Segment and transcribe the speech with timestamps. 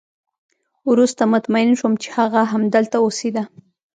[0.89, 3.43] وروسته مطمئن شوم چې هغه همدلته اوسېده